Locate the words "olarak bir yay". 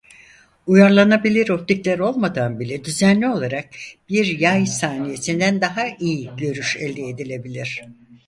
3.27-4.65